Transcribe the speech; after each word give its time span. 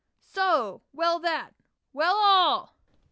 So! 0.33 0.81
well 0.93 1.19
that!" 1.19 1.51
"Well 1.93 2.15
all!" 2.17 2.75